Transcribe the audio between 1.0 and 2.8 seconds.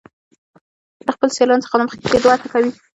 د خپلو سیالانو څخه د مخکې کیدو هڅه کوي.